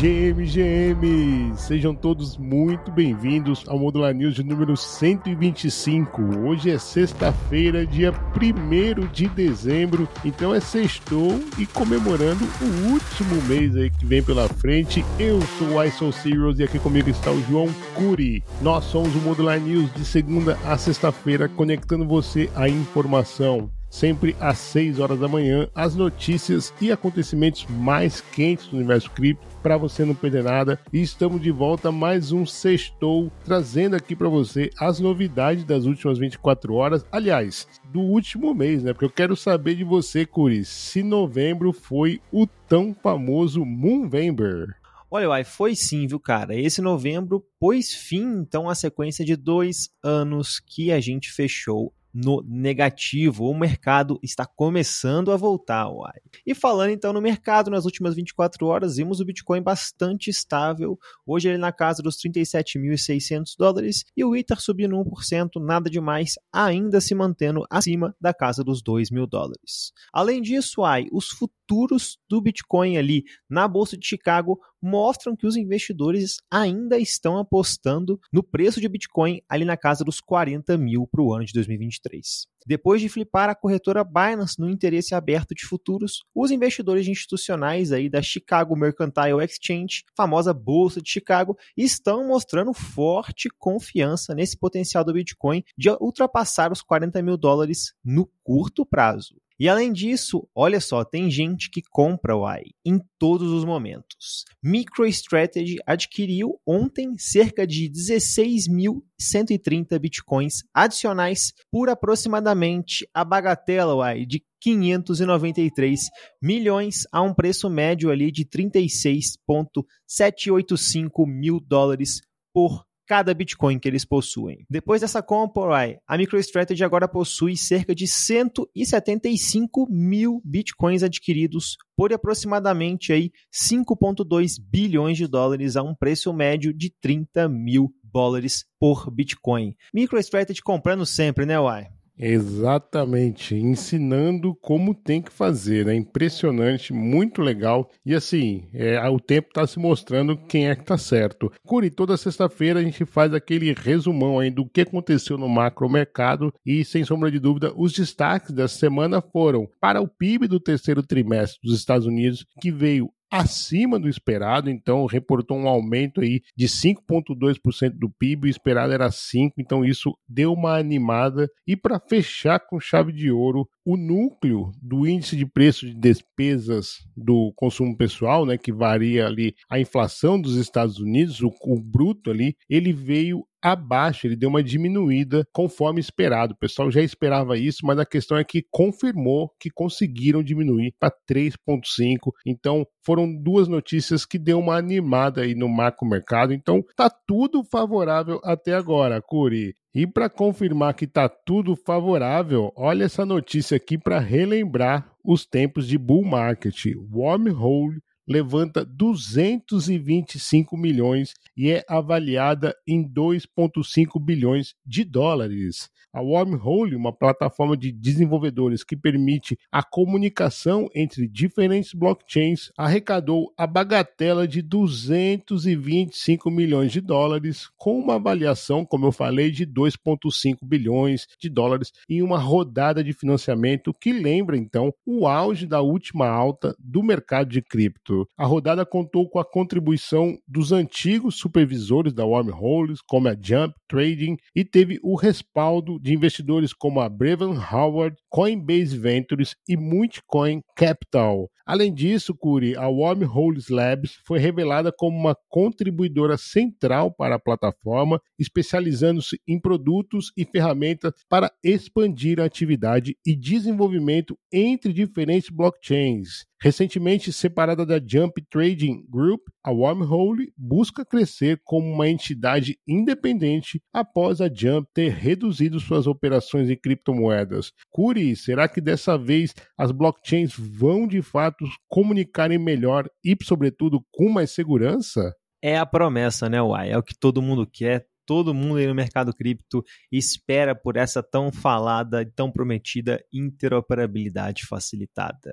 GM, 0.00 0.46
GM! 0.46 1.54
Sejam 1.58 1.94
todos 1.94 2.38
muito 2.38 2.90
bem-vindos 2.90 3.64
ao 3.68 3.78
Modular 3.78 4.14
News 4.14 4.34
de 4.34 4.42
número 4.42 4.74
125. 4.74 6.38
Hoje 6.38 6.70
é 6.70 6.78
sexta-feira, 6.78 7.84
dia 7.84 8.10
1 8.10 9.12
de 9.12 9.28
dezembro, 9.28 10.08
então 10.24 10.54
é 10.54 10.60
sextou 10.60 11.38
e 11.58 11.66
comemorando 11.66 12.46
o 12.62 12.92
último 12.92 13.42
mês 13.42 13.76
aí 13.76 13.90
que 13.90 14.06
vem 14.06 14.22
pela 14.22 14.48
frente. 14.48 15.04
Eu 15.18 15.38
sou 15.58 15.74
o 15.74 15.84
ISO 15.84 16.10
Zeros 16.12 16.58
e 16.58 16.62
aqui 16.62 16.78
comigo 16.78 17.10
está 17.10 17.30
o 17.30 17.42
João 17.42 17.68
Curi. 17.94 18.42
Nós 18.62 18.84
somos 18.84 19.14
o 19.14 19.18
Modular 19.18 19.60
News 19.60 19.92
de 19.92 20.06
segunda 20.06 20.58
a 20.64 20.78
sexta-feira, 20.78 21.46
conectando 21.46 22.06
você 22.06 22.48
à 22.56 22.66
informação 22.66 23.70
sempre 23.90 24.36
às 24.40 24.56
6 24.58 25.00
horas 25.00 25.18
da 25.18 25.26
manhã, 25.26 25.68
as 25.74 25.96
notícias 25.96 26.72
e 26.80 26.92
acontecimentos 26.92 27.66
mais 27.68 28.20
quentes 28.20 28.68
do 28.68 28.76
universo 28.76 29.10
cripto 29.10 29.49
para 29.62 29.76
você 29.76 30.04
não 30.04 30.14
perder 30.14 30.44
nada. 30.44 30.80
E 30.92 31.00
estamos 31.00 31.40
de 31.40 31.50
volta 31.50 31.92
mais 31.92 32.32
um 32.32 32.44
sextou 32.46 33.30
trazendo 33.44 33.96
aqui 33.96 34.16
para 34.16 34.28
você 34.28 34.70
as 34.78 35.00
novidades 35.00 35.64
das 35.64 35.84
últimas 35.84 36.18
24 36.18 36.74
horas, 36.74 37.04
aliás, 37.10 37.68
do 37.92 38.00
último 38.00 38.54
mês, 38.54 38.82
né? 38.82 38.92
Porque 38.92 39.04
eu 39.04 39.10
quero 39.10 39.36
saber 39.36 39.74
de 39.74 39.84
você, 39.84 40.24
Curi, 40.26 40.64
se 40.64 41.02
novembro 41.02 41.72
foi 41.72 42.20
o 42.32 42.46
tão 42.46 42.94
famoso 42.94 43.64
Moonvember. 43.64 44.76
Olha, 45.10 45.28
uai, 45.28 45.42
foi 45.42 45.74
sim, 45.74 46.06
viu, 46.06 46.20
cara? 46.20 46.54
Esse 46.54 46.80
novembro 46.80 47.44
pôs 47.58 47.92
fim, 47.92 48.38
então, 48.40 48.68
a 48.68 48.76
sequência 48.76 49.24
de 49.24 49.34
dois 49.34 49.90
anos 50.04 50.60
que 50.60 50.92
a 50.92 51.00
gente 51.00 51.32
fechou 51.32 51.92
no 52.12 52.42
negativo. 52.46 53.44
O 53.44 53.58
mercado 53.58 54.18
está 54.22 54.44
começando 54.46 55.32
a 55.32 55.36
voltar, 55.36 55.88
uai. 55.88 56.20
E 56.46 56.54
falando 56.54 56.90
então 56.90 57.12
no 57.12 57.20
mercado, 57.20 57.70
nas 57.70 57.84
últimas 57.84 58.14
24 58.14 58.66
horas, 58.66 58.96
vimos 58.96 59.20
o 59.20 59.24
Bitcoin 59.24 59.62
bastante 59.62 60.30
estável. 60.30 60.98
Hoje 61.26 61.48
ele 61.48 61.58
na 61.58 61.72
casa 61.72 62.02
dos 62.02 62.16
37.600 62.16 63.54
dólares 63.58 64.04
e 64.16 64.24
o 64.24 64.34
Ether 64.34 64.60
subindo 64.60 64.96
1%, 64.96 65.60
nada 65.60 65.88
demais, 65.88 66.34
ainda 66.52 67.00
se 67.00 67.14
mantendo 67.14 67.64
acima 67.70 68.14
da 68.20 68.34
casa 68.34 68.64
dos 68.64 68.82
2 68.82 69.10
mil 69.10 69.26
dólares. 69.26 69.92
Além 70.12 70.42
disso, 70.42 70.80
uai, 70.80 71.06
os 71.12 71.28
futuros 71.28 72.18
do 72.28 72.40
Bitcoin 72.40 72.96
ali 72.96 73.24
na 73.48 73.68
Bolsa 73.68 73.96
de 73.96 74.06
Chicago 74.06 74.58
mostram 74.82 75.36
que 75.36 75.46
os 75.46 75.56
investidores 75.56 76.38
ainda 76.50 76.98
estão 76.98 77.38
apostando 77.38 78.20
no 78.32 78.42
preço 78.42 78.80
de 78.80 78.88
Bitcoin 78.88 79.40
ali 79.48 79.64
na 79.64 79.76
casa 79.76 80.04
dos 80.04 80.20
40 80.20 80.76
mil 80.78 81.06
para 81.06 81.22
o 81.22 81.32
ano 81.32 81.44
de 81.44 81.52
2023. 81.52 82.46
Depois 82.66 83.00
de 83.00 83.08
flipar 83.08 83.48
a 83.48 83.54
corretora 83.54 84.04
Binance 84.04 84.58
no 84.58 84.68
interesse 84.68 85.14
aberto 85.14 85.54
de 85.54 85.64
futuros, 85.64 86.24
os 86.34 86.50
investidores 86.50 87.08
institucionais 87.08 87.90
aí 87.90 88.08
da 88.08 88.20
Chicago 88.20 88.76
Mercantile 88.76 89.42
Exchange, 89.42 90.04
famosa 90.16 90.52
bolsa 90.52 91.00
de 91.00 91.10
Chicago, 91.10 91.56
estão 91.76 92.26
mostrando 92.26 92.72
forte 92.74 93.48
confiança 93.58 94.34
nesse 94.34 94.58
potencial 94.58 95.04
do 95.04 95.12
Bitcoin 95.12 95.64
de 95.76 95.90
ultrapassar 95.90 96.70
os 96.70 96.82
40 96.82 97.22
mil 97.22 97.36
dólares 97.36 97.94
no 98.04 98.30
curto 98.44 98.84
prazo. 98.84 99.36
E 99.60 99.68
além 99.68 99.92
disso, 99.92 100.48
olha 100.54 100.80
só, 100.80 101.04
tem 101.04 101.30
gente 101.30 101.70
que 101.70 101.82
compra 101.82 102.34
o 102.34 102.46
AI 102.46 102.70
em 102.82 102.98
todos 103.18 103.52
os 103.52 103.62
momentos. 103.62 104.46
MicroStrategy 104.62 105.76
adquiriu 105.86 106.58
ontem 106.66 107.18
cerca 107.18 107.66
de 107.66 107.90
16.130 107.90 109.98
bitcoins 109.98 110.62
adicionais 110.72 111.52
por 111.70 111.90
aproximadamente 111.90 113.06
a 113.12 113.22
bagatela 113.22 114.02
AI 114.02 114.24
de 114.24 114.42
593 114.62 116.08
milhões 116.42 117.06
a 117.12 117.20
um 117.20 117.34
preço 117.34 117.68
médio 117.68 118.10
ali 118.10 118.32
de 118.32 118.46
36,785 118.46 121.26
mil 121.26 121.60
dólares 121.60 122.22
por 122.50 122.86
cada 123.10 123.34
Bitcoin 123.34 123.76
que 123.76 123.88
eles 123.88 124.04
possuem. 124.04 124.64
Depois 124.70 125.00
dessa 125.00 125.20
compra, 125.20 125.98
a 126.06 126.16
MicroStrategy 126.16 126.84
agora 126.84 127.08
possui 127.08 127.56
cerca 127.56 127.92
de 127.92 128.06
175 128.06 129.88
mil 129.90 130.40
Bitcoins 130.44 131.02
adquiridos 131.02 131.76
por 131.96 132.12
aproximadamente 132.12 133.12
aí 133.12 133.32
5,2 133.52 134.60
bilhões 134.64 135.16
de 135.16 135.26
dólares 135.26 135.74
a 135.74 135.82
um 135.82 135.92
preço 135.92 136.32
médio 136.32 136.72
de 136.72 136.94
30 137.00 137.48
mil 137.48 137.92
dólares 138.04 138.64
por 138.78 139.10
Bitcoin. 139.10 139.74
MicroStrategy 139.92 140.62
comprando 140.62 141.04
sempre, 141.04 141.44
né, 141.44 141.58
Uai? 141.58 141.88
Exatamente, 142.22 143.54
ensinando 143.54 144.54
como 144.54 144.94
tem 144.94 145.22
que 145.22 145.32
fazer, 145.32 145.82
é 145.82 145.84
né? 145.86 145.94
impressionante, 145.94 146.92
muito 146.92 147.40
legal. 147.40 147.90
E 148.04 148.14
assim, 148.14 148.68
é, 148.74 149.00
o 149.08 149.18
tempo 149.18 149.48
está 149.48 149.66
se 149.66 149.78
mostrando 149.78 150.36
quem 150.36 150.68
é 150.68 150.74
que 150.74 150.82
está 150.82 150.98
certo. 150.98 151.50
Curi, 151.64 151.88
toda 151.88 152.18
sexta-feira 152.18 152.80
a 152.80 152.82
gente 152.82 153.06
faz 153.06 153.32
aquele 153.32 153.72
resumão 153.72 154.38
aí 154.38 154.50
do 154.50 154.68
que 154.68 154.82
aconteceu 154.82 155.38
no 155.38 155.48
macro 155.48 155.88
mercado 155.88 156.52
e, 156.64 156.84
sem 156.84 157.04
sombra 157.06 157.30
de 157.30 157.38
dúvida, 157.38 157.72
os 157.74 157.94
destaques 157.94 158.52
dessa 158.52 158.76
semana 158.76 159.22
foram 159.22 159.66
para 159.80 160.02
o 160.02 160.06
PIB 160.06 160.46
do 160.46 160.60
terceiro 160.60 161.02
trimestre 161.02 161.58
dos 161.62 161.74
Estados 161.74 162.06
Unidos, 162.06 162.44
que 162.60 162.70
veio 162.70 163.10
acima 163.30 163.98
do 163.98 164.08
esperado, 164.08 164.68
então 164.68 165.06
reportou 165.06 165.56
um 165.56 165.68
aumento 165.68 166.20
aí 166.20 166.40
de 166.56 166.66
5,2% 166.66 167.90
do 167.96 168.10
PIB, 168.10 168.48
o 168.48 168.50
esperado 168.50 168.92
era 168.92 169.08
5%, 169.08 169.52
então 169.58 169.84
isso 169.84 170.16
deu 170.28 170.52
uma 170.52 170.76
animada. 170.76 171.48
E 171.66 171.76
para 171.76 172.00
fechar 172.00 172.58
com 172.58 172.80
chave 172.80 173.12
de 173.12 173.30
ouro, 173.30 173.68
o 173.84 173.96
núcleo 173.96 174.70
do 174.80 175.06
índice 175.06 175.36
de 175.36 175.46
preço 175.46 175.86
de 175.86 175.94
despesas 175.94 176.98
do 177.16 177.52
consumo 177.56 177.96
pessoal, 177.96 178.44
né, 178.44 178.58
que 178.58 178.72
varia 178.72 179.26
ali 179.26 179.54
a 179.68 179.78
inflação 179.78 180.40
dos 180.40 180.56
Estados 180.56 180.98
Unidos, 180.98 181.40
o, 181.40 181.52
o 181.62 181.80
bruto 181.80 182.30
ali, 182.30 182.56
ele 182.68 182.92
veio 182.92 183.44
abaixo, 183.62 184.26
ele 184.26 184.36
deu 184.36 184.48
uma 184.48 184.62
diminuída 184.62 185.46
conforme 185.52 186.00
esperado. 186.00 186.54
O 186.54 186.58
pessoal 186.58 186.90
já 186.90 187.02
esperava 187.02 187.58
isso, 187.58 187.84
mas 187.84 187.98
a 187.98 188.06
questão 188.06 188.38
é 188.38 188.44
que 188.44 188.64
confirmou 188.70 189.50
que 189.60 189.70
conseguiram 189.70 190.42
diminuir 190.42 190.94
para 190.98 191.12
3,5. 191.30 192.32
Então, 192.46 192.86
foram 193.04 193.30
duas 193.30 193.68
notícias 193.68 194.24
que 194.24 194.38
deu 194.38 194.58
uma 194.58 194.76
animada 194.76 195.42
aí 195.42 195.54
no 195.54 195.68
macro 195.68 196.08
mercado. 196.08 196.52
Então, 196.52 196.82
tá 196.96 197.10
tudo 197.26 197.62
favorável 197.64 198.40
até 198.44 198.74
agora, 198.74 199.20
Curi. 199.20 199.74
E 199.94 200.06
para 200.06 200.30
confirmar 200.30 200.94
que 200.94 201.06
tá 201.06 201.28
tudo 201.28 201.74
favorável, 201.74 202.72
olha 202.76 203.04
essa 203.04 203.26
notícia 203.26 203.76
aqui 203.76 203.98
para 203.98 204.20
relembrar 204.20 205.10
os 205.24 205.44
tempos 205.44 205.86
de 205.88 205.98
bull 205.98 206.24
market. 206.24 206.86
Wormhole 207.12 208.00
levanta 208.30 208.84
225 208.84 210.76
milhões 210.76 211.34
e 211.56 211.68
é 211.68 211.84
avaliada 211.88 212.72
em 212.86 213.02
2,5 213.02 214.24
bilhões 214.24 214.76
de 214.86 215.02
dólares. 215.02 215.90
A 216.12 216.20
Wormhole, 216.20 216.96
uma 216.96 217.12
plataforma 217.12 217.76
de 217.76 217.92
desenvolvedores 217.92 218.82
que 218.82 218.96
permite 218.96 219.56
a 219.70 219.80
comunicação 219.80 220.88
entre 220.94 221.28
diferentes 221.28 221.94
blockchains, 221.94 222.72
arrecadou 222.76 223.52
a 223.56 223.64
bagatela 223.64 224.46
de 224.46 224.60
225 224.60 226.50
milhões 226.50 226.90
de 226.90 227.00
dólares, 227.00 227.68
com 227.76 227.96
uma 227.98 228.16
avaliação, 228.16 228.84
como 228.84 229.06
eu 229.06 229.12
falei, 229.12 229.52
de 229.52 229.64
2,5 229.64 230.58
bilhões 230.64 231.26
de 231.38 231.48
dólares 231.48 231.92
em 232.08 232.22
uma 232.22 232.38
rodada 232.38 233.04
de 233.04 233.12
financiamento 233.12 233.94
que 233.94 234.12
lembra 234.12 234.56
então 234.56 234.92
o 235.06 235.28
auge 235.28 235.64
da 235.64 235.80
última 235.80 236.28
alta 236.28 236.74
do 236.78 237.04
mercado 237.04 237.50
de 237.50 237.62
cripto. 237.62 238.19
A 238.36 238.46
rodada 238.46 238.84
contou 238.86 239.28
com 239.28 239.38
a 239.38 239.44
contribuição 239.44 240.38
dos 240.46 240.72
antigos 240.72 241.36
supervisores 241.36 242.12
da 242.12 242.24
Wormholes, 242.24 243.00
como 243.06 243.28
a 243.28 243.32
Jump 243.32 243.74
Trading, 243.88 244.36
e 244.54 244.64
teve 244.64 244.98
o 245.02 245.16
respaldo 245.16 245.98
de 246.00 246.14
investidores 246.14 246.72
como 246.72 247.00
a 247.00 247.08
Brevan 247.08 247.60
Howard, 247.72 248.16
Coinbase 248.28 248.96
Ventures 248.96 249.54
e 249.68 249.76
Multicoin 249.76 250.60
Capital. 250.76 251.48
Além 251.70 251.94
disso, 251.94 252.34
Curi, 252.34 252.76
a 252.76 252.88
Wormholes 252.88 253.68
Labs 253.68 254.18
foi 254.26 254.40
revelada 254.40 254.90
como 254.90 255.16
uma 255.16 255.36
contribuidora 255.48 256.36
central 256.36 257.14
para 257.14 257.36
a 257.36 257.38
plataforma, 257.38 258.20
especializando-se 258.36 259.40
em 259.46 259.60
produtos 259.60 260.32
e 260.36 260.44
ferramentas 260.44 261.12
para 261.28 261.52
expandir 261.62 262.40
a 262.40 262.44
atividade 262.44 263.16
e 263.24 263.36
desenvolvimento 263.36 264.36
entre 264.52 264.92
diferentes 264.92 265.48
blockchains. 265.48 266.49
Recentemente 266.62 267.32
separada 267.32 267.86
da 267.86 267.98
Jump 267.98 268.42
Trading 268.50 269.06
Group, 269.08 269.40
a 269.64 269.70
Wormhole 269.70 270.52
busca 270.54 271.06
crescer 271.06 271.58
como 271.64 271.90
uma 271.90 272.06
entidade 272.06 272.78
independente 272.86 273.82
após 273.90 274.42
a 274.42 274.48
Jump 274.52 274.86
ter 274.92 275.10
reduzido 275.10 275.80
suas 275.80 276.06
operações 276.06 276.68
em 276.68 276.76
criptomoedas. 276.76 277.72
Curi, 277.90 278.36
será 278.36 278.68
que 278.68 278.80
dessa 278.80 279.16
vez 279.16 279.54
as 279.78 279.90
blockchains 279.90 280.52
vão 280.54 281.06
de 281.06 281.22
fato 281.22 281.64
comunicarem 281.88 282.58
melhor 282.58 283.08
e, 283.24 283.34
sobretudo, 283.42 284.04
com 284.12 284.28
mais 284.28 284.50
segurança? 284.50 285.34
É 285.62 285.78
a 285.78 285.86
promessa, 285.86 286.46
né, 286.50 286.60
Uai? 286.60 286.90
É 286.90 286.98
o 286.98 287.02
que 287.02 287.18
todo 287.18 287.40
mundo 287.40 287.66
quer 287.66 288.06
todo 288.30 288.54
mundo 288.54 288.76
aí 288.76 288.86
no 288.86 288.94
mercado 288.94 289.34
cripto 289.34 289.82
espera 290.12 290.72
por 290.72 290.96
essa 290.96 291.20
tão 291.20 291.50
falada 291.50 292.22
e 292.22 292.26
tão 292.26 292.48
prometida 292.48 293.20
interoperabilidade 293.32 294.66
facilitada. 294.66 295.50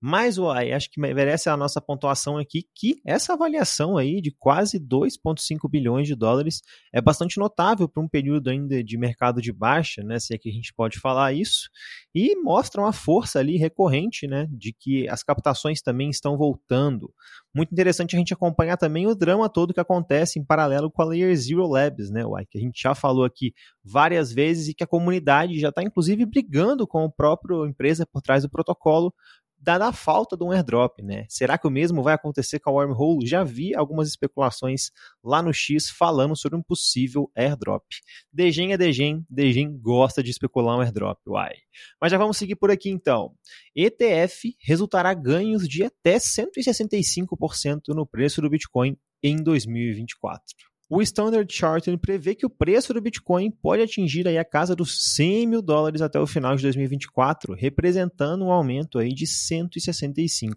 Mas, 0.00 0.38
uai, 0.38 0.72
acho 0.72 0.90
que 0.90 1.00
merece 1.00 1.48
a 1.48 1.56
nossa 1.56 1.80
pontuação 1.80 2.38
aqui 2.38 2.64
que 2.74 3.00
essa 3.04 3.32
avaliação 3.32 3.96
aí 3.96 4.20
de 4.20 4.30
quase 4.30 4.78
2,5 4.78 5.68
bilhões 5.68 6.06
de 6.06 6.14
dólares 6.14 6.60
é 6.92 7.00
bastante 7.00 7.38
notável 7.38 7.88
para 7.88 8.02
um 8.02 8.08
período 8.08 8.48
ainda 8.48 8.82
de 8.82 8.96
mercado 8.96 9.42
de 9.42 9.52
baixa, 9.52 10.02
né? 10.04 10.20
Se 10.20 10.34
é 10.34 10.38
que 10.38 10.48
a 10.48 10.52
gente 10.52 10.72
pode 10.72 11.00
falar 11.00 11.32
isso, 11.32 11.68
e 12.14 12.36
mostra 12.36 12.80
uma 12.80 12.92
força 12.92 13.40
ali 13.40 13.56
recorrente, 13.56 14.26
né? 14.28 14.46
De 14.50 14.72
que 14.72 15.08
as 15.08 15.24
captações 15.24 15.82
também 15.82 16.10
estão 16.10 16.36
voltando. 16.36 17.12
Muito 17.54 17.72
interessante 17.72 18.14
a 18.14 18.18
gente 18.18 18.32
acompanhar 18.32 18.76
também 18.76 19.06
o 19.06 19.14
drama 19.16 19.48
todo 19.48 19.74
que 19.74 19.80
acontece 19.80 20.38
em 20.38 20.44
paralelo 20.44 20.90
com 20.90 21.02
a 21.02 21.04
Layer 21.04 21.34
Zero 21.34 21.66
Labs, 21.66 22.10
né, 22.10 22.24
uai, 22.24 22.44
que 22.48 22.56
a 22.56 22.60
gente 22.60 22.80
já 22.80 22.94
falou 22.94 23.24
aqui 23.24 23.52
várias 23.82 24.32
vezes 24.32 24.68
e 24.68 24.74
que 24.74 24.84
a 24.84 24.86
comunidade 24.86 25.58
já 25.58 25.70
está 25.70 25.82
inclusive 25.82 26.24
brigando 26.24 26.86
com 26.86 27.04
a 27.04 27.10
própria 27.10 27.66
empresa 27.66 28.06
por 28.06 28.22
trás 28.22 28.42
do 28.42 28.50
protocolo 28.50 29.12
dada 29.60 29.86
a 29.86 29.92
falta 29.92 30.36
de 30.36 30.44
um 30.44 30.52
airdrop, 30.52 31.00
né? 31.02 31.26
Será 31.28 31.58
que 31.58 31.66
o 31.66 31.70
mesmo 31.70 32.02
vai 32.02 32.14
acontecer 32.14 32.60
com 32.60 32.70
a 32.70 32.72
Wormhole? 32.72 33.26
Já 33.26 33.42
vi 33.42 33.74
algumas 33.74 34.08
especulações 34.08 34.90
lá 35.22 35.42
no 35.42 35.52
X 35.52 35.90
falando 35.90 36.36
sobre 36.36 36.58
um 36.58 36.62
possível 36.62 37.30
airdrop. 37.36 37.84
Degen 38.32 38.72
é 38.72 38.76
Degen, 38.76 39.24
Degen 39.28 39.78
gosta 39.78 40.22
de 40.22 40.30
especular 40.30 40.76
um 40.76 40.80
airdrop, 40.80 41.18
uai. 41.26 41.54
Mas 42.00 42.12
já 42.12 42.18
vamos 42.18 42.36
seguir 42.36 42.56
por 42.56 42.70
aqui 42.70 42.90
então. 42.90 43.32
ETF 43.74 44.56
resultará 44.60 45.12
ganhos 45.14 45.68
de 45.68 45.84
até 45.84 46.18
165% 46.18 47.88
no 47.88 48.06
preço 48.06 48.40
do 48.40 48.50
Bitcoin 48.50 48.96
em 49.22 49.36
2024. 49.42 50.67
O 50.90 51.02
Standard 51.02 51.52
Chartered 51.52 52.00
prevê 52.00 52.34
que 52.34 52.46
o 52.46 52.50
preço 52.50 52.94
do 52.94 53.00
Bitcoin 53.02 53.50
pode 53.50 53.82
atingir 53.82 54.26
aí 54.26 54.38
a 54.38 54.44
casa 54.44 54.74
dos 54.74 55.14
100 55.14 55.46
mil 55.46 55.60
dólares 55.60 56.00
até 56.00 56.18
o 56.18 56.26
final 56.26 56.56
de 56.56 56.62
2024, 56.62 57.52
representando 57.54 58.46
um 58.46 58.50
aumento 58.50 58.98
aí 58.98 59.12
de 59.12 59.26
165%. 59.26 60.54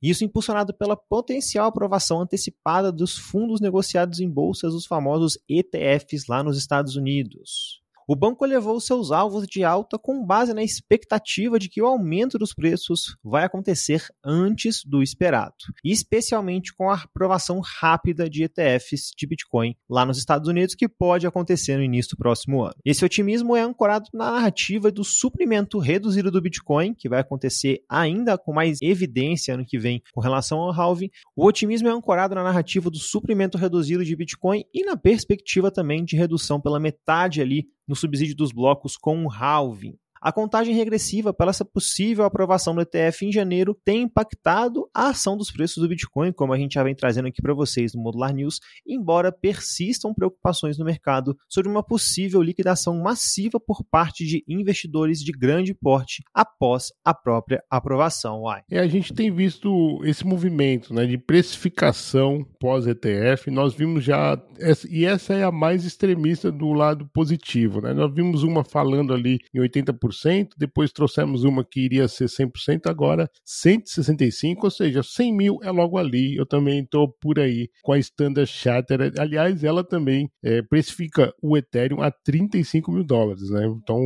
Isso 0.00 0.24
impulsionado 0.24 0.72
pela 0.72 0.96
potencial 0.96 1.66
aprovação 1.66 2.20
antecipada 2.20 2.92
dos 2.92 3.18
fundos 3.18 3.60
negociados 3.60 4.20
em 4.20 4.30
bolsas, 4.30 4.74
os 4.74 4.86
famosos 4.86 5.36
ETFs 5.48 6.28
lá 6.28 6.44
nos 6.44 6.56
Estados 6.56 6.94
Unidos. 6.94 7.81
O 8.12 8.14
banco 8.14 8.44
elevou 8.44 8.78
seus 8.78 9.10
alvos 9.10 9.46
de 9.46 9.64
alta 9.64 9.98
com 9.98 10.22
base 10.22 10.52
na 10.52 10.62
expectativa 10.62 11.58
de 11.58 11.70
que 11.70 11.80
o 11.80 11.86
aumento 11.86 12.38
dos 12.38 12.52
preços 12.52 13.16
vai 13.24 13.42
acontecer 13.42 14.04
antes 14.22 14.84
do 14.84 15.02
esperado, 15.02 15.54
especialmente 15.82 16.74
com 16.74 16.90
a 16.90 16.96
aprovação 17.04 17.58
rápida 17.64 18.28
de 18.28 18.42
ETFs 18.44 19.12
de 19.16 19.26
Bitcoin 19.26 19.74
lá 19.88 20.04
nos 20.04 20.18
Estados 20.18 20.46
Unidos, 20.46 20.74
que 20.74 20.86
pode 20.86 21.26
acontecer 21.26 21.78
no 21.78 21.82
início 21.82 22.14
do 22.14 22.18
próximo 22.18 22.62
ano. 22.62 22.74
Esse 22.84 23.02
otimismo 23.02 23.56
é 23.56 23.62
ancorado 23.62 24.10
na 24.12 24.32
narrativa 24.32 24.92
do 24.92 25.04
suprimento 25.04 25.78
reduzido 25.78 26.30
do 26.30 26.42
Bitcoin, 26.42 26.92
que 26.92 27.08
vai 27.08 27.20
acontecer 27.20 27.82
ainda 27.88 28.36
com 28.36 28.52
mais 28.52 28.76
evidência 28.82 29.54
ano 29.54 29.64
que 29.64 29.78
vem 29.78 30.02
com 30.12 30.20
relação 30.20 30.58
ao 30.58 30.70
halving. 30.70 31.08
O 31.34 31.46
otimismo 31.46 31.88
é 31.88 31.90
ancorado 31.90 32.34
na 32.34 32.42
narrativa 32.42 32.90
do 32.90 32.98
suprimento 32.98 33.56
reduzido 33.56 34.04
de 34.04 34.14
Bitcoin 34.14 34.66
e 34.74 34.84
na 34.84 34.98
perspectiva 34.98 35.70
também 35.70 36.04
de 36.04 36.14
redução 36.14 36.60
pela 36.60 36.78
metade 36.78 37.40
ali 37.40 37.68
no 37.86 37.96
subsídio 37.96 38.36
dos 38.36 38.52
blocos 38.52 38.96
com 38.96 39.24
um 39.24 39.28
halving. 39.30 39.98
A 40.24 40.30
contagem 40.30 40.72
regressiva 40.72 41.34
para 41.34 41.50
essa 41.50 41.64
possível 41.64 42.24
aprovação 42.24 42.76
do 42.76 42.80
ETF 42.80 43.26
em 43.26 43.32
janeiro 43.32 43.76
tem 43.84 44.02
impactado 44.02 44.88
a 44.94 45.08
ação 45.08 45.36
dos 45.36 45.50
preços 45.50 45.82
do 45.82 45.88
Bitcoin, 45.88 46.32
como 46.32 46.52
a 46.52 46.56
gente 46.56 46.74
já 46.74 46.84
vem 46.84 46.94
trazendo 46.94 47.26
aqui 47.26 47.42
para 47.42 47.52
vocês 47.52 47.92
no 47.92 48.00
Modular 48.00 48.32
News, 48.32 48.60
embora 48.86 49.32
persistam 49.32 50.14
preocupações 50.14 50.78
no 50.78 50.84
mercado 50.84 51.36
sobre 51.48 51.68
uma 51.68 51.82
possível 51.82 52.40
liquidação 52.40 53.02
massiva 53.02 53.58
por 53.58 53.82
parte 53.82 54.24
de 54.24 54.44
investidores 54.46 55.18
de 55.18 55.32
grande 55.32 55.74
porte 55.74 56.22
após 56.32 56.92
a 57.04 57.12
própria 57.12 57.60
aprovação. 57.68 58.42
Uai. 58.42 58.62
É, 58.70 58.78
a 58.78 58.86
gente 58.86 59.12
tem 59.12 59.28
visto 59.28 60.00
esse 60.04 60.24
movimento 60.24 60.94
né, 60.94 61.04
de 61.04 61.18
precificação 61.18 62.46
pós-ETF, 62.60 63.50
nós 63.50 63.74
vimos 63.74 64.04
já, 64.04 64.40
e 64.88 65.04
essa 65.04 65.34
é 65.34 65.42
a 65.42 65.50
mais 65.50 65.84
extremista 65.84 66.52
do 66.52 66.72
lado 66.72 67.10
positivo. 67.12 67.80
Né? 67.80 67.92
Nós 67.92 68.14
vimos 68.14 68.44
uma 68.44 68.62
falando 68.62 69.12
ali 69.12 69.40
em 69.52 69.58
80%, 69.58 70.11
100%, 70.12 70.50
depois 70.56 70.92
trouxemos 70.92 71.44
uma 71.44 71.64
que 71.64 71.80
iria 71.80 72.08
ser 72.08 72.26
100%, 72.26 72.86
agora 72.86 73.28
165%, 73.46 74.58
ou 74.62 74.70
seja, 74.70 75.02
100 75.02 75.36
mil 75.36 75.58
é 75.62 75.70
logo 75.70 75.98
ali. 75.98 76.36
Eu 76.36 76.46
também 76.46 76.82
estou 76.82 77.12
por 77.20 77.38
aí 77.38 77.68
com 77.82 77.92
a 77.92 77.98
Standard 77.98 78.50
Chartered. 78.50 79.18
Aliás, 79.20 79.64
ela 79.64 79.84
também 79.84 80.28
é, 80.42 80.62
precifica 80.62 81.32
o 81.42 81.56
Ethereum 81.56 82.00
a 82.00 82.10
35 82.10 82.92
mil 82.92 83.04
dólares, 83.04 83.50
né? 83.50 83.66
Então, 83.66 84.00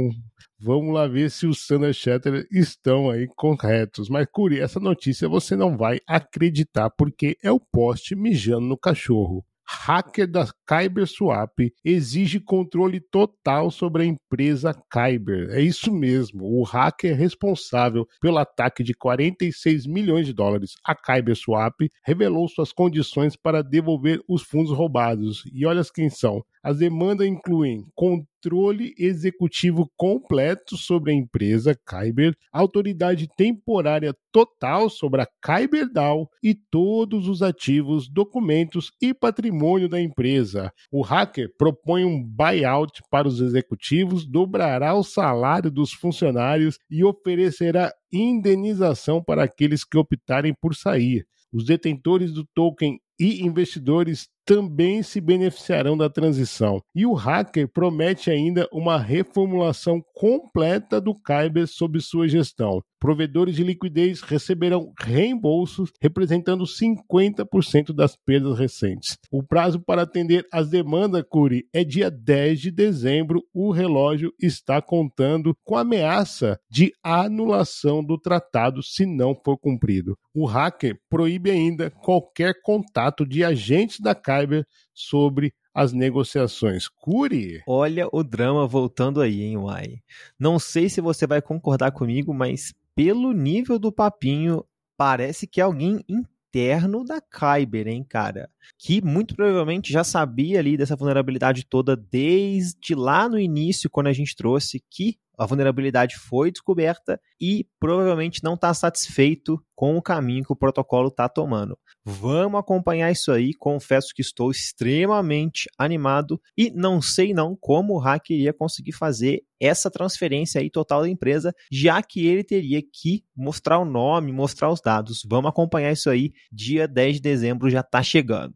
Vamos 0.59 0.95
lá 0.95 1.07
ver 1.07 1.31
se 1.31 1.47
os 1.47 1.61
Standard 1.61 1.93
Chartered 1.93 2.47
estão 2.51 3.11
aí 3.11 3.27
corretos. 3.37 4.09
Mas, 4.09 4.27
Curi, 4.33 4.59
essa 4.59 4.81
notícia 4.81 5.29
você 5.29 5.55
não 5.55 5.77
vai 5.77 5.99
acreditar, 6.09 6.89
porque 6.89 7.37
é 7.43 7.53
o 7.53 7.61
poste 7.61 8.17
mijando 8.17 8.67
no 8.67 8.79
cachorro 8.79 9.45
hacker 9.67 10.27
da 10.27 10.47
Kyber 10.67 11.07
Swap 11.07 11.59
exige 11.85 12.41
controle 12.41 13.01
total 13.01 13.71
sobre 13.71 14.03
a 14.03 14.07
empresa 14.07 14.75
Kyber. 14.91 15.51
É 15.51 15.61
isso 15.61 15.93
mesmo. 15.93 16.45
O 16.45 16.63
hacker 16.63 17.17
responsável 17.17 18.07
pelo 18.21 18.39
ataque 18.39 18.83
de 18.83 18.95
46 18.95 19.87
milhões 19.87 20.27
de 20.27 20.33
dólares 20.33 20.73
à 20.85 20.95
Kyber 20.95 21.37
Swap 21.37 21.75
revelou 22.05 22.49
suas 22.49 22.73
condições 22.73 23.37
para 23.37 23.63
devolver 23.63 24.21
os 24.29 24.43
fundos 24.43 24.73
roubados. 24.73 25.43
E 25.53 25.67
olha 25.67 25.83
quem 25.95 26.11
são. 26.11 26.45
As 26.67 26.79
demandas 26.79 27.29
incluem 27.29 27.87
controle 27.95 28.93
executivo 28.99 29.89
completo 29.97 30.77
sobre 30.77 31.13
a 31.13 31.15
empresa 31.15 31.79
Kyber, 31.89 32.35
autoridade 32.53 33.29
temporária 33.37 34.13
total 34.33 34.91
sobre 34.91 35.23
a 35.23 35.29
Kyber 35.41 35.89
DAO 35.89 36.29
e 36.43 36.57
todos 36.57 37.29
os 37.29 37.41
ativos, 37.41 38.09
documentos 38.09 38.91
e 39.01 39.15
patrimônio 39.15 39.89
da 39.89 40.01
empresa. 40.01 40.73
O 40.91 41.03
hacker 41.03 41.55
propõe 41.57 42.05
um 42.05 42.21
buyout 42.21 43.01
para 43.13 43.29
os 43.29 43.41
executivos, 43.41 44.27
dobrará 44.27 44.93
o 44.93 45.05
salário 45.05 45.71
dos 45.71 45.93
funcionários 45.93 46.81
e 46.91 47.05
oferecerá 47.05 47.93
indenização 48.13 49.23
para 49.23 49.45
aqueles 49.45 49.85
que 49.85 49.97
optarem 49.97 50.53
por 50.61 50.75
sair. 50.75 51.25
Os 51.53 51.65
detentores 51.65 52.33
do 52.33 52.45
token 52.53 52.99
e 53.19 53.45
investidores 53.45 54.29
também 54.47 55.03
se 55.03 55.21
beneficiarão 55.21 55.97
da 55.97 56.09
transição. 56.09 56.81
E 56.95 57.05
o 57.05 57.13
hacker 57.13 57.69
promete 57.69 58.31
ainda 58.31 58.69
uma 58.73 58.97
reformulação 58.97 60.01
completa 60.15 61.01
do 61.01 61.13
Kyber 61.15 61.67
sob 61.67 62.01
sua 62.01 62.29
gestão. 62.29 62.81
Provedores 62.99 63.55
de 63.55 63.63
liquidez 63.63 64.23
receberão 64.23 64.93
reembolsos 64.99 65.91
representando 66.01 66.65
50% 66.65 67.93
das 67.93 68.17
perdas 68.17 68.59
recentes. 68.59 69.19
O 69.31 69.43
prazo 69.43 69.81
para 69.81 70.03
atender 70.03 70.47
as 70.53 70.71
demandas, 70.71 71.25
Curi, 71.29 71.65
é 71.75 71.85
dia 71.85 72.11
10 72.11 72.61
de 72.61 72.71
dezembro. 72.71 73.43
O 73.53 73.71
relógio 73.71 74.33
está 74.41 74.81
contando 74.81 75.55
com 75.63 75.77
ameaça 75.77 76.59
de 76.71 76.93
anulação 77.03 78.03
do 78.03 78.19
tratado 78.19 78.83
se 78.83 79.05
não 79.05 79.35
for 79.45 79.59
cumprido. 79.59 80.17
O 80.35 80.47
hacker 80.47 80.99
proíbe 81.11 81.51
ainda 81.51 81.91
qualquer 81.91 82.55
contato 82.63 83.06
de 83.27 83.45
agentes 83.45 84.01
da 84.01 84.15
Kyber 84.15 84.67
sobre 84.95 85.53
as 85.75 85.93
negociações. 85.93 86.89
Cure! 86.89 87.63
Olha 87.67 88.09
o 88.11 88.25
drama 88.25 88.67
voltando 88.67 89.21
aí, 89.21 89.43
hein, 89.43 89.59
Uai? 89.59 90.01
Não 90.39 90.59
sei 90.59 90.89
se 90.89 91.01
você 91.01 91.27
vai 91.27 91.43
concordar 91.43 91.93
comigo, 91.93 92.33
mas 92.33 92.73
pelo 92.95 93.33
nível 93.33 93.79
do 93.79 93.93
papinho, 93.93 94.65
parece 94.97 95.47
que 95.47 95.61
é 95.61 95.65
alguém 95.65 96.03
interno 96.09 97.05
da 97.05 97.21
Kyber, 97.21 97.89
hein, 97.89 98.03
cara? 98.03 98.49
Que 98.79 99.03
muito 99.03 99.35
provavelmente 99.35 99.93
já 99.93 100.05
sabia 100.05 100.59
ali 100.59 100.77
dessa 100.77 100.97
vulnerabilidade 100.97 101.67
toda 101.67 101.97
desde 101.97 102.95
lá 102.95 103.29
no 103.29 103.39
início, 103.39 103.91
quando 103.91 104.09
a 104.09 104.13
gente 104.13 104.35
trouxe 104.37 104.83
que 104.91 105.17
a 105.39 105.45
vulnerabilidade 105.45 106.17
foi 106.17 106.51
descoberta 106.51 107.21
e 107.41 107.67
provavelmente 107.79 108.43
não 108.43 108.55
está 108.55 108.73
satisfeito 108.73 109.61
com 109.75 109.97
o 109.97 110.03
caminho 110.03 110.45
que 110.45 110.53
o 110.53 110.57
protocolo 110.57 111.09
está 111.09 111.29
tomando. 111.29 111.79
Vamos 112.05 112.59
acompanhar 112.59 113.11
isso 113.11 113.31
aí. 113.31 113.53
Confesso 113.53 114.15
que 114.15 114.23
estou 114.23 114.51
extremamente 114.51 115.69
animado 115.77 116.41
e 116.57 116.71
não 116.71 117.03
sei 117.03 117.35
não 117.35 117.55
como 117.55 117.95
o 117.95 117.99
hacker 117.99 118.37
iria 118.37 118.53
conseguir 118.53 118.93
fazer 118.93 119.43
essa 119.61 119.91
transferência 119.91 120.61
aí 120.61 120.71
total 120.71 121.03
da 121.03 121.09
empresa, 121.09 121.53
já 121.71 122.03
que 122.03 122.27
ele 122.27 122.45
teria 122.45 122.81
que 122.81 123.25
mostrar 123.37 123.79
o 123.79 123.85
nome, 123.85 124.33
mostrar 124.33 124.71
os 124.71 124.81
dados. 124.81 125.23
Vamos 125.29 125.49
acompanhar 125.49 125.93
isso 125.93 126.09
aí. 126.09 126.33
Dia 126.53 126.87
10 126.87 127.17
de 127.17 127.23
dezembro 127.23 127.69
já 127.69 127.81
está 127.81 128.03
chegando. 128.03 128.56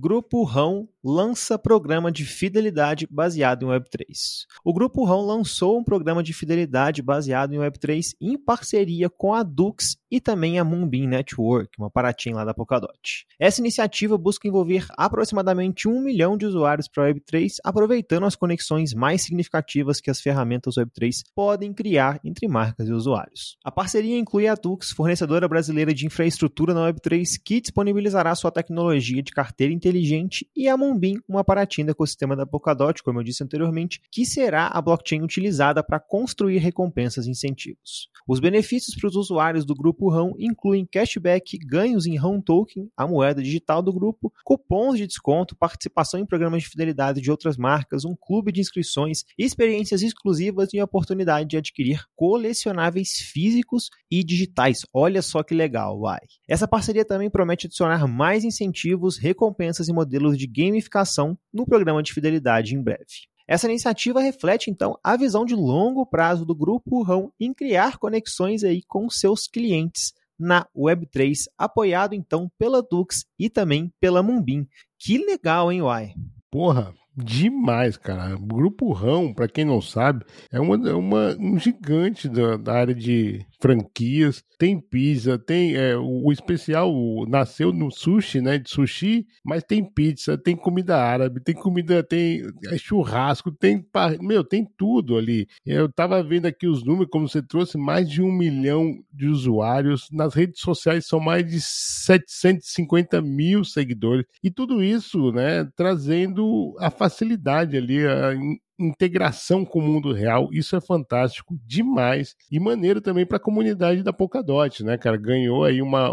Grupo 0.00 0.44
Rão 0.44 0.88
lança 1.04 1.58
programa 1.58 2.10
de 2.10 2.24
fidelidade 2.24 3.06
baseado 3.10 3.66
em 3.66 3.68
Web3. 3.68 4.46
O 4.64 4.72
Grupo 4.72 5.04
Rão 5.04 5.26
lançou 5.26 5.78
um 5.78 5.84
programa 5.84 6.22
de 6.22 6.32
fidelidade 6.32 7.02
baseado 7.02 7.54
em 7.54 7.58
Web3 7.58 8.14
em 8.18 8.38
parceria 8.38 9.10
com 9.10 9.34
a 9.34 9.42
Dux 9.42 9.98
e 10.10 10.18
também 10.18 10.58
a 10.58 10.64
Moonbeam 10.64 11.06
Network, 11.06 11.70
uma 11.78 11.90
paratinha 11.90 12.34
lá 12.34 12.44
da 12.44 12.54
Polkadot. 12.54 13.26
Essa 13.38 13.60
iniciativa 13.60 14.16
busca 14.16 14.48
envolver 14.48 14.86
aproximadamente 14.96 15.86
um 15.86 16.00
milhão 16.00 16.36
de 16.36 16.46
usuários 16.46 16.88
para 16.88 17.12
Web3, 17.12 17.56
aproveitando 17.62 18.24
as 18.24 18.34
conexões 18.34 18.94
mais 18.94 19.22
significativas 19.22 20.00
que 20.00 20.10
as 20.10 20.20
ferramentas 20.20 20.76
Web3 20.76 21.22
podem 21.34 21.74
criar 21.74 22.18
entre 22.24 22.48
marcas 22.48 22.88
e 22.88 22.92
usuários. 22.92 23.58
A 23.62 23.70
parceria 23.70 24.18
inclui 24.18 24.48
a 24.48 24.54
Dux, 24.54 24.92
fornecedora 24.92 25.46
brasileira 25.46 25.92
de 25.92 26.06
infraestrutura 26.06 26.72
na 26.72 26.90
Web3, 26.90 27.38
que 27.44 27.60
disponibilizará 27.60 28.34
sua 28.34 28.50
tecnologia 28.50 29.22
de 29.22 29.32
carteira 29.32 29.72
inteligente 29.72 29.89
inteligente, 29.90 30.48
e 30.56 30.68
a 30.68 30.76
Moonbeam, 30.76 31.20
uma 31.28 31.42
paratinha 31.42 31.84
do 31.84 31.90
ecossistema 31.90 32.36
da 32.36 32.46
Polkadot, 32.46 33.02
como 33.02 33.18
eu 33.18 33.24
disse 33.24 33.42
anteriormente, 33.42 34.00
que 34.10 34.24
será 34.24 34.68
a 34.68 34.80
blockchain 34.80 35.22
utilizada 35.22 35.82
para 35.82 35.98
construir 35.98 36.58
recompensas 36.58 37.26
e 37.26 37.30
incentivos. 37.30 38.08
Os 38.28 38.38
benefícios 38.38 38.94
para 38.94 39.08
os 39.08 39.16
usuários 39.16 39.64
do 39.64 39.74
grupo 39.74 40.08
RAM 40.08 40.32
incluem 40.38 40.86
cashback, 40.86 41.58
ganhos 41.58 42.06
em 42.06 42.16
RAM 42.16 42.40
Token, 42.40 42.88
a 42.96 43.06
moeda 43.06 43.42
digital 43.42 43.82
do 43.82 43.92
grupo, 43.92 44.32
cupons 44.44 44.96
de 44.96 45.06
desconto, 45.06 45.56
participação 45.56 46.20
em 46.20 46.26
programas 46.26 46.62
de 46.62 46.68
fidelidade 46.68 47.20
de 47.20 47.30
outras 47.30 47.56
marcas, 47.56 48.04
um 48.04 48.14
clube 48.14 48.52
de 48.52 48.60
inscrições, 48.60 49.24
experiências 49.36 50.02
exclusivas 50.02 50.72
e 50.72 50.78
a 50.78 50.84
oportunidade 50.84 51.48
de 51.48 51.56
adquirir 51.56 52.04
colecionáveis 52.14 53.14
físicos 53.32 53.90
e 54.10 54.22
digitais. 54.22 54.86
Olha 54.94 55.22
só 55.22 55.42
que 55.42 55.54
legal, 55.54 55.98
uai. 55.98 56.20
Essa 56.48 56.68
parceria 56.68 57.04
também 57.04 57.30
promete 57.30 57.66
adicionar 57.66 58.06
mais 58.06 58.44
incentivos, 58.44 59.16
recompensas 59.16 59.69
e 59.88 59.92
modelos 59.92 60.36
de 60.36 60.46
gamificação 60.46 61.38
no 61.52 61.64
programa 61.64 62.02
de 62.02 62.12
fidelidade 62.12 62.74
em 62.74 62.82
breve. 62.82 63.28
Essa 63.46 63.66
iniciativa 63.66 64.20
reflete, 64.20 64.70
então, 64.70 64.96
a 65.02 65.16
visão 65.16 65.44
de 65.44 65.56
longo 65.56 66.06
prazo 66.06 66.44
do 66.44 66.54
Grupo 66.54 67.02
Rão 67.02 67.32
em 67.38 67.52
criar 67.52 67.98
conexões 67.98 68.62
aí 68.62 68.80
com 68.86 69.10
seus 69.10 69.48
clientes 69.48 70.12
na 70.38 70.66
Web3, 70.74 71.34
apoiado, 71.58 72.14
então, 72.14 72.50
pela 72.56 72.80
Dux 72.80 73.26
e 73.38 73.50
também 73.50 73.92
pela 74.00 74.22
Mumbim. 74.22 74.66
Que 74.98 75.18
legal, 75.18 75.70
hein, 75.70 75.82
Uai? 75.82 76.14
Porra, 76.50 76.94
demais, 77.16 77.96
cara. 77.96 78.36
O 78.36 78.46
Grupo 78.46 78.92
Rão, 78.92 79.34
para 79.34 79.48
quem 79.48 79.64
não 79.64 79.82
sabe, 79.82 80.24
é 80.50 80.60
uma, 80.60 80.88
é 80.88 80.94
uma 80.94 81.36
um 81.38 81.58
gigante 81.58 82.28
da, 82.28 82.56
da 82.56 82.72
área 82.72 82.94
de 82.94 83.44
franquias, 83.60 84.42
tem 84.58 84.80
pizza, 84.80 85.38
tem 85.38 85.76
é, 85.76 85.96
o, 85.96 86.32
especial 86.32 86.92
nasceu 87.28 87.72
no 87.72 87.90
sushi, 87.90 88.40
né, 88.40 88.58
de 88.58 88.70
sushi, 88.70 89.26
mas 89.44 89.62
tem 89.62 89.84
pizza, 89.84 90.36
tem 90.38 90.56
comida 90.56 90.96
árabe, 90.96 91.40
tem 91.40 91.54
comida, 91.54 92.02
tem 92.02 92.42
é, 92.66 92.78
churrasco, 92.78 93.52
tem, 93.52 93.84
meu, 94.20 94.42
tem 94.42 94.66
tudo 94.76 95.16
ali. 95.16 95.46
Eu 95.64 95.90
tava 95.92 96.22
vendo 96.22 96.46
aqui 96.46 96.66
os 96.66 96.84
números, 96.84 97.10
como 97.10 97.28
você 97.28 97.42
trouxe, 97.42 97.76
mais 97.76 98.08
de 98.08 98.22
um 98.22 98.32
milhão 98.32 98.94
de 99.12 99.26
usuários, 99.26 100.08
nas 100.10 100.34
redes 100.34 100.60
sociais 100.60 101.06
são 101.06 101.20
mais 101.20 101.46
de 101.46 101.60
750 101.60 103.20
mil 103.20 103.64
seguidores, 103.64 104.24
e 104.42 104.50
tudo 104.50 104.82
isso, 104.82 105.32
né, 105.32 105.68
trazendo 105.76 106.74
a 106.78 106.90
facilidade 106.90 107.76
ali, 107.76 108.06
a 108.06 108.34
integração 108.80 109.64
com 109.64 109.78
o 109.78 109.82
mundo 109.82 110.12
real. 110.12 110.48
Isso 110.52 110.74
é 110.74 110.80
fantástico 110.80 111.58
demais 111.64 112.34
e 112.50 112.58
maneiro 112.58 113.00
também 113.00 113.26
para 113.26 113.36
a 113.36 113.40
comunidade 113.40 114.02
da 114.02 114.12
Polkadot, 114.12 114.82
né, 114.82 114.96
cara? 114.96 115.16
Ganhou 115.16 115.64
aí 115.64 115.82
uma, 115.82 116.10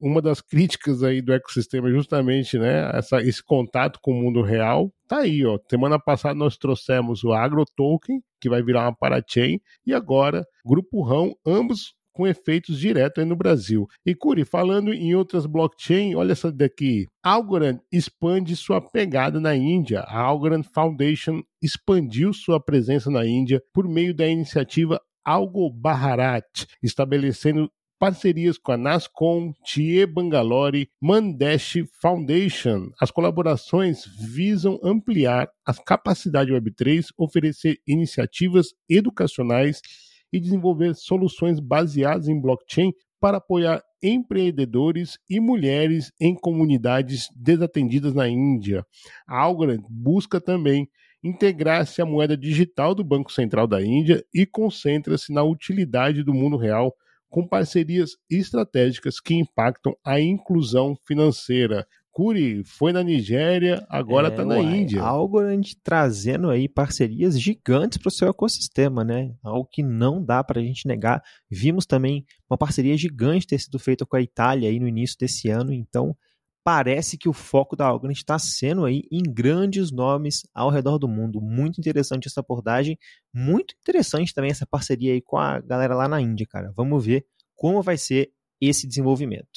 uma 0.00 0.20
das 0.20 0.40
críticas 0.40 1.02
aí 1.02 1.22
do 1.22 1.32
ecossistema 1.32 1.90
justamente, 1.90 2.58
né, 2.58 2.90
essa, 2.94 3.20
esse 3.22 3.42
contato 3.42 3.98
com 4.02 4.12
o 4.12 4.22
mundo 4.22 4.42
real. 4.42 4.92
Tá 5.08 5.20
aí, 5.20 5.44
ó. 5.44 5.58
Semana 5.68 5.98
passada 5.98 6.34
nós 6.34 6.56
trouxemos 6.56 7.24
o 7.24 7.32
Agro 7.32 7.64
Token, 7.76 8.22
que 8.40 8.48
vai 8.48 8.62
virar 8.62 8.82
uma 8.82 8.96
parachain, 8.96 9.60
e 9.86 9.92
agora 9.92 10.46
Grupo 10.64 11.02
Rão, 11.02 11.34
ambos 11.44 11.94
com 12.12 12.26
efeitos 12.26 12.78
diretos 12.78 13.26
no 13.26 13.36
Brasil. 13.36 13.86
E 14.04 14.14
Curi, 14.14 14.44
falando 14.44 14.92
em 14.92 15.14
outras 15.14 15.46
blockchain, 15.46 16.14
olha 16.14 16.32
essa 16.32 16.50
daqui. 16.50 17.06
Algorand 17.22 17.78
expande 17.92 18.56
sua 18.56 18.80
pegada 18.80 19.40
na 19.40 19.54
Índia. 19.54 20.00
A 20.00 20.20
Algorand 20.20 20.62
Foundation 20.62 21.42
expandiu 21.62 22.32
sua 22.32 22.60
presença 22.60 23.10
na 23.10 23.26
Índia 23.26 23.62
por 23.72 23.88
meio 23.88 24.14
da 24.14 24.26
iniciativa 24.26 25.00
Algo 25.24 25.70
Bharat, 25.70 26.66
estabelecendo 26.82 27.70
parcerias 28.00 28.56
com 28.56 28.72
a 28.72 28.78
Nascom, 28.78 29.52
TIE 29.62 30.06
Bangalore, 30.06 30.88
Mandesh 30.98 31.84
Foundation. 32.00 32.90
As 32.98 33.10
colaborações 33.10 34.06
visam 34.06 34.80
ampliar 34.82 35.50
as 35.66 35.78
capacidades 35.78 36.52
Web3, 36.54 37.08
oferecer 37.18 37.78
iniciativas 37.86 38.72
educacionais 38.88 39.82
e 40.32 40.40
desenvolver 40.40 40.94
soluções 40.94 41.60
baseadas 41.60 42.28
em 42.28 42.40
blockchain 42.40 42.92
para 43.20 43.38
apoiar 43.38 43.82
empreendedores 44.02 45.18
e 45.28 45.38
mulheres 45.38 46.10
em 46.20 46.34
comunidades 46.34 47.28
desatendidas 47.36 48.14
na 48.14 48.28
Índia. 48.28 48.84
A 49.28 49.40
Algorand 49.40 49.82
busca 49.88 50.40
também 50.40 50.88
integrar-se 51.22 52.00
à 52.00 52.06
moeda 52.06 52.36
digital 52.36 52.94
do 52.94 53.04
Banco 53.04 53.30
Central 53.30 53.66
da 53.66 53.84
Índia 53.84 54.24
e 54.34 54.46
concentra-se 54.46 55.32
na 55.32 55.42
utilidade 55.42 56.22
do 56.22 56.32
mundo 56.32 56.56
real 56.56 56.94
com 57.28 57.46
parcerias 57.46 58.16
estratégicas 58.28 59.20
que 59.20 59.34
impactam 59.34 59.94
a 60.04 60.20
inclusão 60.20 60.96
financeira. 61.06 61.86
Curi 62.12 62.64
foi 62.64 62.92
na 62.92 63.02
Nigéria, 63.02 63.86
agora 63.88 64.28
está 64.28 64.42
é, 64.42 64.44
na 64.44 64.56
uai, 64.56 64.80
Índia. 64.80 65.02
Algorand 65.02 65.62
trazendo 65.82 66.50
aí 66.50 66.68
parcerias 66.68 67.40
gigantes 67.40 67.98
para 67.98 68.08
o 68.08 68.12
seu 68.12 68.28
ecossistema, 68.28 69.04
né? 69.04 69.32
Algo 69.42 69.68
que 69.70 69.82
não 69.82 70.24
dá 70.24 70.42
para 70.42 70.60
a 70.60 70.62
gente 70.62 70.88
negar. 70.88 71.22
Vimos 71.50 71.86
também 71.86 72.24
uma 72.48 72.58
parceria 72.58 72.96
gigante 72.96 73.46
ter 73.46 73.58
sido 73.58 73.78
feita 73.78 74.04
com 74.04 74.16
a 74.16 74.22
Itália 74.22 74.68
aí 74.68 74.80
no 74.80 74.88
início 74.88 75.16
desse 75.18 75.48
ano, 75.48 75.72
então 75.72 76.16
parece 76.64 77.16
que 77.16 77.28
o 77.28 77.32
foco 77.32 77.74
da 77.76 77.86
Algorand 77.86 78.12
está 78.12 78.38
sendo 78.38 78.84
aí 78.84 79.02
em 79.10 79.22
grandes 79.22 79.90
nomes 79.90 80.42
ao 80.52 80.68
redor 80.68 80.98
do 80.98 81.08
mundo. 81.08 81.40
Muito 81.40 81.78
interessante 81.78 82.26
essa 82.26 82.40
abordagem, 82.40 82.98
muito 83.32 83.74
interessante 83.80 84.34
também 84.34 84.50
essa 84.50 84.66
parceria 84.66 85.12
aí 85.12 85.22
com 85.22 85.38
a 85.38 85.60
galera 85.60 85.94
lá 85.94 86.08
na 86.08 86.20
Índia, 86.20 86.46
cara. 86.46 86.72
Vamos 86.76 87.04
ver 87.04 87.24
como 87.54 87.82
vai 87.82 87.96
ser 87.96 88.30
esse 88.60 88.86
desenvolvimento. 88.86 89.48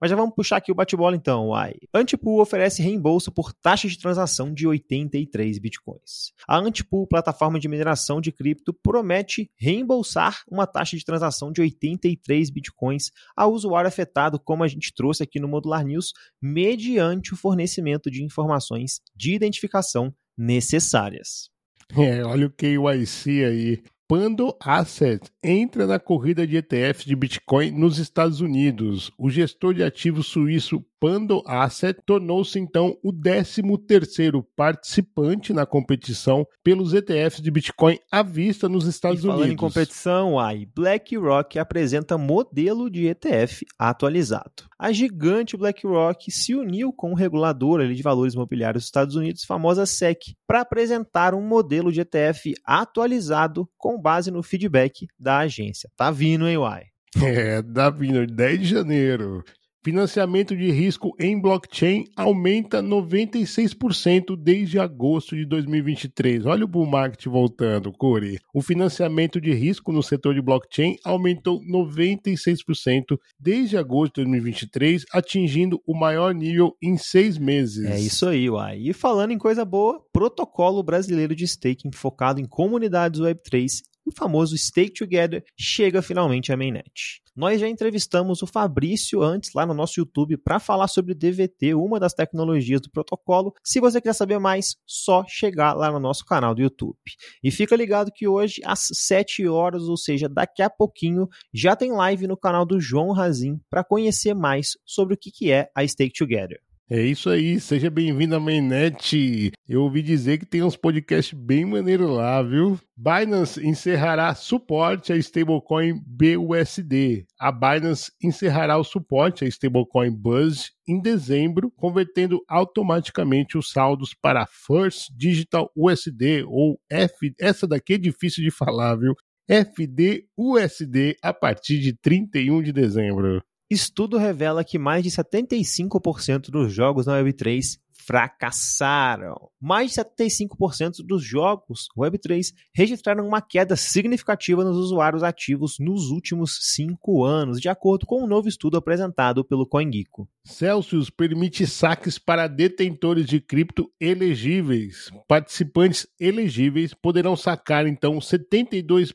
Mas 0.00 0.10
já 0.10 0.16
vamos 0.16 0.34
puxar 0.34 0.56
aqui 0.56 0.72
o 0.72 0.74
bate-bola 0.74 1.14
então, 1.14 1.48
uai. 1.48 1.74
Antipool 1.94 2.40
oferece 2.40 2.82
reembolso 2.82 3.30
por 3.30 3.52
taxa 3.52 3.88
de 3.88 3.98
transação 3.98 4.52
de 4.52 4.66
83 4.66 5.58
bitcoins. 5.58 6.32
A 6.46 6.58
Antipool, 6.58 7.06
plataforma 7.06 7.58
de 7.60 7.68
mineração 7.68 8.20
de 8.20 8.32
cripto, 8.32 8.72
promete 8.72 9.50
reembolsar 9.56 10.42
uma 10.50 10.66
taxa 10.66 10.96
de 10.96 11.04
transação 11.04 11.52
de 11.52 11.60
83 11.60 12.50
bitcoins 12.50 13.10
ao 13.36 13.52
usuário 13.52 13.88
afetado, 13.88 14.40
como 14.40 14.64
a 14.64 14.68
gente 14.68 14.92
trouxe 14.94 15.22
aqui 15.22 15.38
no 15.38 15.48
Modular 15.48 15.84
News, 15.84 16.12
mediante 16.42 17.34
o 17.34 17.36
fornecimento 17.36 18.10
de 18.10 18.24
informações 18.24 19.00
de 19.14 19.34
identificação 19.34 20.12
necessárias. 20.36 21.50
É, 21.96 22.22
olha 22.24 22.46
o 22.46 22.50
KYC 22.50 23.44
aí. 23.44 23.82
Pando 24.08 24.56
Asset 24.58 25.30
entra 25.42 25.86
na 25.86 25.98
corrida 25.98 26.46
de 26.46 26.56
ETFs 26.56 27.04
de 27.04 27.14
Bitcoin 27.14 27.72
nos 27.72 27.98
Estados 27.98 28.40
Unidos. 28.40 29.12
O 29.18 29.28
gestor 29.28 29.74
de 29.74 29.84
ativos 29.84 30.28
suíço 30.28 30.82
Pando 31.00 31.42
Asset 31.46 32.00
tornou-se 32.04 32.58
então 32.58 32.98
o 33.04 33.12
13º 33.12 34.44
participante 34.56 35.52
na 35.52 35.64
competição 35.64 36.44
pelos 36.62 36.92
ETFs 36.92 37.40
de 37.40 37.50
Bitcoin 37.52 37.98
à 38.10 38.20
vista 38.20 38.68
nos 38.68 38.84
Estados 38.84 39.20
e 39.20 39.22
falando 39.22 39.42
Unidos. 39.42 39.54
em 39.54 39.56
competição, 39.56 40.40
a 40.40 40.50
BlackRock 40.74 41.56
apresenta 41.56 42.18
modelo 42.18 42.90
de 42.90 43.06
ETF 43.06 43.64
atualizado. 43.78 44.68
A 44.76 44.90
gigante 44.90 45.56
BlackRock 45.56 46.32
se 46.32 46.54
uniu 46.54 46.92
com 46.92 47.12
o 47.12 47.16
regulador 47.16 47.86
de 47.86 48.02
valores 48.02 48.34
imobiliários 48.34 48.82
dos 48.82 48.88
Estados 48.88 49.14
Unidos, 49.14 49.44
famosa 49.44 49.86
SEC, 49.86 50.34
para 50.48 50.62
apresentar 50.62 51.32
um 51.32 51.42
modelo 51.42 51.92
de 51.92 52.00
ETF 52.00 52.54
atualizado 52.64 53.68
com 53.76 54.00
base 54.00 54.32
no 54.32 54.42
feedback 54.42 55.06
da 55.18 55.38
agência. 55.38 55.88
Tá 55.96 56.10
vindo, 56.10 56.48
hein, 56.48 56.58
Uai? 56.58 56.84
É, 57.24 57.62
tá 57.62 57.88
vindo, 57.88 58.26
10 58.26 58.60
de 58.60 58.66
janeiro. 58.66 59.42
Financiamento 59.84 60.56
de 60.56 60.70
risco 60.72 61.14
em 61.20 61.40
blockchain 61.40 62.04
aumenta 62.16 62.82
96% 62.82 64.36
desde 64.36 64.78
agosto 64.78 65.36
de 65.36 65.46
2023. 65.46 66.46
Olha 66.46 66.64
o 66.64 66.68
bull 66.68 66.84
market 66.84 67.24
voltando, 67.26 67.92
Curi. 67.92 68.40
O 68.52 68.60
financiamento 68.60 69.40
de 69.40 69.52
risco 69.52 69.92
no 69.92 70.02
setor 70.02 70.34
de 70.34 70.42
blockchain 70.42 70.96
aumentou 71.04 71.60
96% 71.62 73.16
desde 73.38 73.76
agosto 73.76 74.16
de 74.16 74.22
2023, 74.22 75.04
atingindo 75.12 75.80
o 75.86 75.96
maior 75.96 76.34
nível 76.34 76.76
em 76.82 76.96
seis 76.96 77.38
meses. 77.38 77.84
É 77.84 78.00
isso 78.00 78.26
aí, 78.26 78.50
uai. 78.50 78.78
E 78.80 78.92
falando 78.92 79.30
em 79.30 79.38
coisa 79.38 79.64
boa, 79.64 80.02
protocolo 80.12 80.82
brasileiro 80.82 81.36
de 81.36 81.44
staking 81.44 81.92
focado 81.92 82.40
em 82.40 82.44
comunidades 82.44 83.20
Web3 83.20 83.82
o 84.08 84.12
famoso 84.12 84.56
Stake 84.56 84.92
Together 84.92 85.44
chega 85.56 86.02
finalmente 86.02 86.52
à 86.52 86.56
mainnet. 86.56 87.22
Nós 87.36 87.60
já 87.60 87.68
entrevistamos 87.68 88.42
o 88.42 88.48
Fabrício 88.48 89.22
antes 89.22 89.52
lá 89.54 89.64
no 89.64 89.72
nosso 89.72 90.00
YouTube 90.00 90.36
para 90.36 90.58
falar 90.58 90.88
sobre 90.88 91.14
DVT, 91.14 91.72
uma 91.74 92.00
das 92.00 92.12
tecnologias 92.12 92.80
do 92.80 92.90
protocolo. 92.90 93.54
Se 93.62 93.78
você 93.78 94.00
quer 94.00 94.12
saber 94.12 94.40
mais, 94.40 94.76
só 94.84 95.24
chegar 95.28 95.72
lá 95.74 95.92
no 95.92 96.00
nosso 96.00 96.24
canal 96.24 96.52
do 96.52 96.60
YouTube. 96.60 96.98
E 97.42 97.52
fica 97.52 97.76
ligado 97.76 98.10
que 98.12 98.26
hoje 98.26 98.60
às 98.64 98.88
7 98.92 99.46
horas, 99.46 99.84
ou 99.84 99.96
seja, 99.96 100.28
daqui 100.28 100.62
a 100.62 100.70
pouquinho, 100.70 101.28
já 101.54 101.76
tem 101.76 101.92
live 101.92 102.26
no 102.26 102.36
canal 102.36 102.66
do 102.66 102.80
João 102.80 103.12
Razin 103.12 103.60
para 103.70 103.84
conhecer 103.84 104.34
mais 104.34 104.76
sobre 104.84 105.14
o 105.14 105.16
que 105.16 105.52
é 105.52 105.70
a 105.76 105.86
Stake 105.86 106.18
Together. 106.18 106.60
É 106.90 107.02
isso 107.02 107.28
aí, 107.28 107.60
seja 107.60 107.90
bem-vindo 107.90 108.34
à 108.34 108.40
Mainnet. 108.40 109.52
Eu 109.68 109.82
ouvi 109.82 110.00
dizer 110.00 110.38
que 110.38 110.46
tem 110.46 110.62
uns 110.62 110.74
podcasts 110.74 111.38
bem 111.38 111.66
maneiros 111.66 112.08
lá, 112.08 112.42
viu? 112.42 112.80
Binance 112.96 113.60
encerrará 113.62 114.34
suporte 114.34 115.12
a 115.12 115.16
stablecoin 115.16 116.02
BUSD. 116.06 117.26
A 117.38 117.52
Binance 117.52 118.10
encerrará 118.22 118.78
o 118.78 118.84
suporte 118.84 119.44
a 119.44 119.48
stablecoin 119.48 120.10
BUSD 120.10 120.70
em 120.88 120.98
dezembro, 120.98 121.70
convertendo 121.72 122.42
automaticamente 122.48 123.58
os 123.58 123.70
saldos 123.70 124.14
para 124.14 124.46
First 124.46 125.10
Digital 125.14 125.70
USD 125.76 126.44
ou 126.44 126.80
F. 126.88 127.34
Essa 127.38 127.68
daqui 127.68 127.92
é 127.92 127.98
difícil 127.98 128.42
de 128.42 128.50
falar, 128.50 128.96
viu? 128.96 129.14
FDUSD 129.46 131.16
a 131.22 131.34
partir 131.34 131.80
de 131.80 131.92
31 131.92 132.62
de 132.62 132.72
dezembro. 132.72 133.42
Estudo 133.70 134.16
revela 134.16 134.64
que 134.64 134.78
mais 134.78 135.02
de 135.02 135.10
75% 135.10 136.50
dos 136.50 136.72
jogos 136.72 137.04
na 137.04 137.20
Web3 137.20 137.78
fracassaram. 138.08 139.50
Mais 139.60 139.92
de 139.92 140.00
75% 140.00 141.04
dos 141.04 141.22
jogos 141.22 141.88
Web3 141.94 142.54
registraram 142.74 143.26
uma 143.26 143.42
queda 143.42 143.76
significativa 143.76 144.64
nos 144.64 144.78
usuários 144.78 145.22
ativos 145.22 145.76
nos 145.78 146.08
últimos 146.08 146.58
cinco 146.72 147.22
anos, 147.22 147.60
de 147.60 147.68
acordo 147.68 148.06
com 148.06 148.24
um 148.24 148.26
novo 148.26 148.48
estudo 148.48 148.78
apresentado 148.78 149.44
pelo 149.44 149.66
CoinGecko. 149.66 150.26
Celsius 150.42 151.10
permite 151.10 151.66
saques 151.66 152.18
para 152.18 152.48
detentores 152.48 153.26
de 153.26 153.38
cripto 153.38 153.92
elegíveis. 154.00 155.10
Participantes 155.28 156.06
elegíveis 156.18 156.94
poderão 156.94 157.36
sacar 157.36 157.86
então 157.86 158.18
72% 158.18 159.12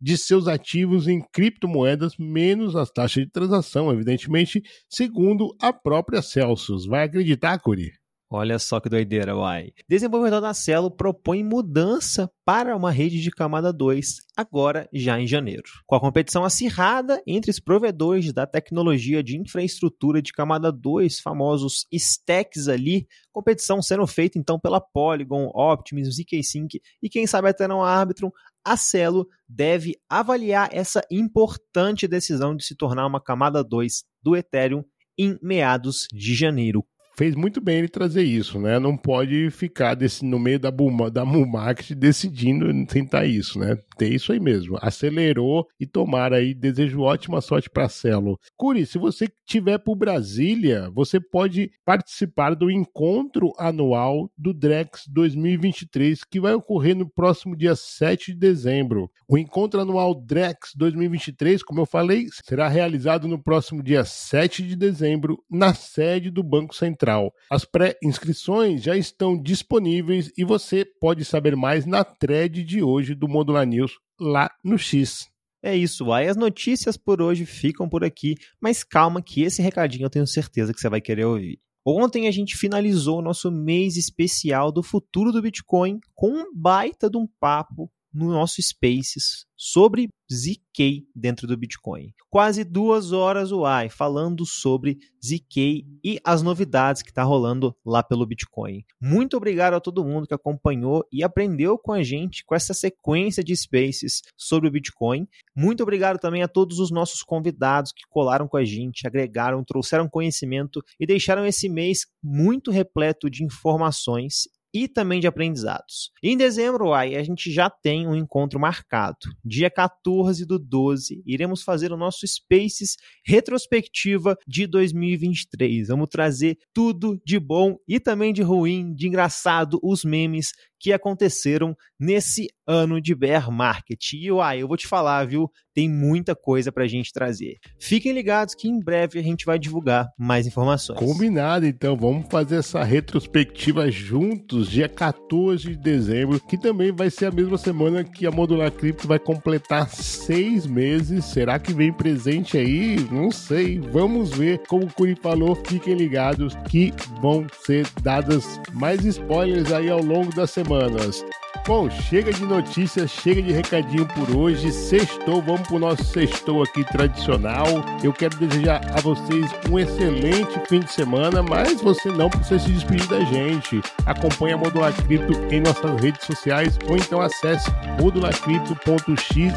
de 0.00 0.16
seus 0.16 0.48
ativos 0.48 1.08
em 1.08 1.20
criptomoedas, 1.32 2.16
menos 2.18 2.76
as 2.76 2.90
taxas 2.90 3.24
de 3.24 3.30
transação, 3.30 3.92
evidentemente, 3.92 4.62
segundo 4.88 5.54
a 5.60 5.72
própria 5.72 6.22
Celsius. 6.22 6.86
Vai 6.86 7.04
acreditar, 7.04 7.58
Curi? 7.58 8.01
Olha 8.34 8.58
só 8.58 8.80
que 8.80 8.88
doideira, 8.88 9.36
uai. 9.36 9.74
Desenvolvedor 9.86 10.40
da 10.40 10.54
Celo 10.54 10.90
propõe 10.90 11.44
mudança 11.44 12.32
para 12.46 12.74
uma 12.74 12.90
rede 12.90 13.20
de 13.20 13.30
camada 13.30 13.70
2, 13.70 14.22
agora 14.34 14.88
já 14.90 15.20
em 15.20 15.26
janeiro. 15.26 15.64
Com 15.86 15.96
a 15.96 16.00
competição 16.00 16.42
acirrada 16.42 17.22
entre 17.26 17.50
os 17.50 17.60
provedores 17.60 18.32
da 18.32 18.46
tecnologia 18.46 19.22
de 19.22 19.36
infraestrutura 19.36 20.22
de 20.22 20.32
camada 20.32 20.72
2, 20.72 21.20
famosos 21.20 21.86
stacks 21.92 22.68
ali, 22.68 23.06
competição 23.30 23.82
sendo 23.82 24.06
feita 24.06 24.38
então 24.38 24.58
pela 24.58 24.80
Polygon, 24.80 25.50
Optimus, 25.54 26.16
ZK-Sync 26.16 26.80
e 27.02 27.10
quem 27.10 27.26
sabe 27.26 27.50
até 27.50 27.68
não 27.68 27.82
a 27.82 27.90
Arbitrum, 27.90 28.30
a 28.64 28.78
Celo 28.78 29.28
deve 29.46 29.94
avaliar 30.08 30.70
essa 30.72 31.04
importante 31.10 32.08
decisão 32.08 32.56
de 32.56 32.64
se 32.64 32.74
tornar 32.74 33.06
uma 33.06 33.20
camada 33.20 33.62
2 33.62 34.04
do 34.22 34.34
Ethereum 34.34 34.82
em 35.18 35.38
meados 35.42 36.06
de 36.10 36.34
janeiro 36.34 36.82
fez 37.14 37.34
muito 37.34 37.60
bem 37.60 37.78
ele 37.78 37.88
trazer 37.88 38.22
isso, 38.22 38.58
né? 38.58 38.78
Não 38.78 38.96
pode 38.96 39.50
ficar 39.50 39.94
desse, 39.94 40.24
no 40.24 40.38
meio 40.38 40.58
da, 40.58 40.70
Buma, 40.70 41.10
da 41.10 41.24
Mumarket 41.24 41.92
decidindo 41.96 42.70
tentar 42.86 43.26
isso, 43.26 43.58
né? 43.58 43.76
Tem 43.96 44.14
isso 44.14 44.32
aí 44.32 44.40
mesmo. 44.40 44.78
Acelerou 44.80 45.66
e 45.78 45.86
tomara 45.86 46.36
aí. 46.36 46.54
Desejo 46.54 47.00
ótima 47.02 47.40
sorte 47.40 47.68
para 47.70 47.88
Celo. 47.88 48.38
Curi, 48.62 48.86
se 48.86 48.96
você 48.96 49.26
tiver 49.44 49.76
por 49.76 49.96
Brasília, 49.96 50.88
você 50.94 51.18
pode 51.18 51.72
participar 51.84 52.54
do 52.54 52.70
encontro 52.70 53.52
anual 53.58 54.30
do 54.38 54.54
Drex 54.54 55.02
2023, 55.08 56.22
que 56.22 56.38
vai 56.38 56.54
ocorrer 56.54 56.94
no 56.94 57.10
próximo 57.10 57.56
dia 57.56 57.74
7 57.74 58.32
de 58.32 58.38
dezembro. 58.38 59.10
O 59.28 59.36
encontro 59.36 59.80
anual 59.80 60.14
Drex 60.14 60.74
2023, 60.76 61.60
como 61.64 61.80
eu 61.80 61.86
falei, 61.86 62.28
será 62.30 62.68
realizado 62.68 63.26
no 63.26 63.36
próximo 63.36 63.82
dia 63.82 64.04
7 64.04 64.62
de 64.62 64.76
dezembro, 64.76 65.42
na 65.50 65.74
sede 65.74 66.30
do 66.30 66.44
Banco 66.44 66.72
Central. 66.72 67.34
As 67.50 67.64
pré-inscrições 67.64 68.80
já 68.80 68.96
estão 68.96 69.36
disponíveis 69.36 70.30
e 70.38 70.44
você 70.44 70.84
pode 70.84 71.24
saber 71.24 71.56
mais 71.56 71.84
na 71.84 72.04
thread 72.04 72.62
de 72.62 72.80
hoje 72.80 73.12
do 73.12 73.26
Modular 73.26 73.66
News 73.66 73.98
lá 74.20 74.48
no 74.62 74.78
X. 74.78 75.31
É 75.64 75.76
isso, 75.76 76.12
aí 76.12 76.26
as 76.26 76.36
notícias 76.36 76.96
por 76.96 77.22
hoje 77.22 77.46
ficam 77.46 77.88
por 77.88 78.02
aqui, 78.02 78.34
mas 78.60 78.82
calma 78.82 79.22
que 79.22 79.42
esse 79.42 79.62
recadinho 79.62 80.06
eu 80.06 80.10
tenho 80.10 80.26
certeza 80.26 80.74
que 80.74 80.80
você 80.80 80.88
vai 80.88 81.00
querer 81.00 81.24
ouvir. 81.24 81.60
Ontem 81.86 82.26
a 82.26 82.32
gente 82.32 82.56
finalizou 82.56 83.18
o 83.18 83.22
nosso 83.22 83.50
mês 83.50 83.96
especial 83.96 84.72
do 84.72 84.82
futuro 84.82 85.30
do 85.30 85.40
Bitcoin 85.40 86.00
com 86.14 86.30
um 86.30 86.52
baita 86.54 87.08
de 87.08 87.16
um 87.16 87.28
papo 87.40 87.90
no 88.12 88.28
nosso 88.28 88.60
Spaces 88.60 89.46
sobre 89.56 90.08
ZK 90.32 91.06
dentro 91.14 91.46
do 91.46 91.56
Bitcoin. 91.56 92.12
Quase 92.28 92.64
duas 92.64 93.12
horas 93.12 93.52
uai 93.52 93.88
falando 93.88 94.44
sobre 94.46 94.98
ZK 95.24 95.86
e 96.02 96.18
as 96.24 96.42
novidades 96.42 97.02
que 97.02 97.10
está 97.10 97.22
rolando 97.22 97.76
lá 97.84 98.02
pelo 98.02 98.26
Bitcoin. 98.26 98.84
Muito 99.00 99.36
obrigado 99.36 99.74
a 99.74 99.80
todo 99.80 100.04
mundo 100.04 100.26
que 100.26 100.34
acompanhou 100.34 101.06
e 101.12 101.22
aprendeu 101.22 101.78
com 101.78 101.92
a 101.92 102.02
gente 102.02 102.44
com 102.44 102.54
essa 102.54 102.74
sequência 102.74 103.44
de 103.44 103.54
Spaces 103.54 104.22
sobre 104.36 104.68
o 104.68 104.72
Bitcoin. 104.72 105.28
Muito 105.54 105.82
obrigado 105.82 106.18
também 106.18 106.42
a 106.42 106.48
todos 106.48 106.78
os 106.78 106.90
nossos 106.90 107.22
convidados 107.22 107.92
que 107.92 108.02
colaram 108.08 108.48
com 108.48 108.56
a 108.56 108.64
gente, 108.64 109.06
agregaram, 109.06 109.62
trouxeram 109.62 110.08
conhecimento 110.08 110.82
e 110.98 111.06
deixaram 111.06 111.46
esse 111.46 111.68
mês 111.68 112.06
muito 112.22 112.70
repleto 112.70 113.30
de 113.30 113.44
informações 113.44 114.48
e 114.72 114.88
também 114.88 115.20
de 115.20 115.26
aprendizados. 115.26 116.10
Em 116.22 116.36
dezembro, 116.36 116.92
aí, 116.92 117.16
a 117.16 117.22
gente 117.22 117.50
já 117.50 117.68
tem 117.68 118.06
um 118.06 118.14
encontro 118.14 118.58
marcado. 118.58 119.18
Dia 119.44 119.70
14 119.70 120.46
do 120.46 120.58
12, 120.58 121.22
iremos 121.26 121.62
fazer 121.62 121.92
o 121.92 121.96
nosso 121.96 122.26
Spaces 122.26 122.96
retrospectiva 123.24 124.36
de 124.46 124.66
2023. 124.66 125.88
Vamos 125.88 126.08
trazer 126.08 126.58
tudo 126.72 127.20
de 127.24 127.38
bom 127.38 127.76
e 127.86 128.00
também 128.00 128.32
de 128.32 128.42
ruim, 128.42 128.94
de 128.94 129.06
engraçado, 129.06 129.78
os 129.82 130.04
memes 130.04 130.52
que 130.82 130.92
aconteceram 130.92 131.76
nesse 131.98 132.48
ano 132.66 133.00
de 133.00 133.14
bear 133.14 133.50
market. 133.52 134.14
E 134.14 134.32
uai, 134.32 134.60
eu 134.62 134.66
vou 134.66 134.76
te 134.76 134.88
falar, 134.88 135.24
viu? 135.24 135.48
Tem 135.72 135.88
muita 135.88 136.34
coisa 136.34 136.72
pra 136.72 136.86
gente 136.86 137.12
trazer. 137.12 137.58
Fiquem 137.80 138.12
ligados 138.12 138.54
que 138.54 138.68
em 138.68 138.78
breve 138.80 139.18
a 139.18 139.22
gente 139.22 139.46
vai 139.46 139.58
divulgar 139.58 140.08
mais 140.18 140.46
informações. 140.46 140.98
Combinado, 140.98 141.64
então. 141.66 141.96
Vamos 141.96 142.26
fazer 142.28 142.56
essa 142.56 142.82
retrospectiva 142.82 143.90
juntos, 143.90 144.68
dia 144.68 144.88
14 144.88 145.70
de 145.70 145.76
dezembro, 145.76 146.40
que 146.40 146.58
também 146.58 146.90
vai 146.92 147.10
ser 147.10 147.26
a 147.26 147.30
mesma 147.30 147.56
semana 147.56 148.02
que 148.02 148.26
a 148.26 148.30
Modular 148.30 148.72
Crypto 148.72 149.06
vai 149.06 149.18
completar 149.18 149.88
seis 149.88 150.66
meses. 150.66 151.24
Será 151.26 151.58
que 151.58 151.72
vem 151.72 151.92
presente 151.92 152.58
aí? 152.58 152.96
Não 153.10 153.30
sei. 153.30 153.78
Vamos 153.78 154.30
ver. 154.30 154.58
Como 154.66 154.86
o 154.86 154.92
Curi 154.92 155.14
falou, 155.14 155.54
fiquem 155.54 155.94
ligados 155.94 156.54
que 156.68 156.92
vão 157.20 157.46
ser 157.64 157.86
dadas 158.02 158.60
mais 158.72 159.04
spoilers 159.04 159.72
aí 159.72 159.88
ao 159.88 160.02
longo 160.02 160.34
da 160.34 160.46
semana 160.46 160.71
semanas. 160.72 161.24
Bom, 161.66 161.88
chega 161.88 162.32
de 162.32 162.44
notícias, 162.44 163.10
chega 163.10 163.40
de 163.40 163.52
recadinho 163.52 164.06
por 164.06 164.36
hoje. 164.36 164.72
Sextou, 164.72 165.40
vamos 165.40 165.68
pro 165.68 165.78
nosso 165.78 166.02
sextou 166.04 166.62
aqui 166.62 166.82
tradicional. 166.84 167.66
Eu 168.02 168.12
quero 168.12 168.36
desejar 168.36 168.80
a 168.96 169.00
vocês 169.00 169.48
um 169.70 169.78
excelente 169.78 170.58
fim 170.68 170.80
de 170.80 170.90
semana, 170.90 171.40
mas 171.42 171.80
você 171.80 172.08
não 172.10 172.28
precisa 172.28 172.58
se 172.58 172.72
despedir 172.72 173.06
da 173.06 173.20
gente. 173.20 173.80
Acompanhe 174.06 174.54
a 174.54 174.56
Modular 174.56 174.92
Cripto 175.04 175.34
em 175.54 175.60
nossas 175.60 176.00
redes 176.00 176.26
sociais 176.26 176.76
ou 176.88 176.96
então 176.96 177.20
acesse 177.20 177.70
modularcripto.xyz. 178.00 179.52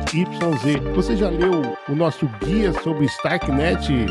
Você 0.93 1.15
já 1.15 1.29
leu 1.29 1.75
o 1.89 1.95
nosso 1.95 2.27
guia 2.43 2.71
sobre 2.83 3.05
Starknet? 3.05 4.05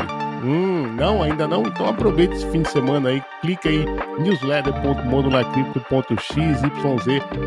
Hum, 0.45 0.95
não, 0.95 1.21
ainda 1.23 1.47
não? 1.47 1.63
Então 1.63 1.89
aproveite 1.89 2.35
esse 2.35 2.47
fim 2.51 2.61
de 2.61 2.69
semana 2.69 3.09
aí, 3.09 3.23
clica 3.41 3.67
aí 3.67 3.83
newsletter.modularcrypto.xyz 4.19 6.61